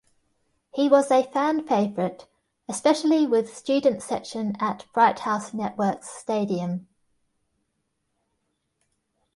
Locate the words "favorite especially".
1.67-3.27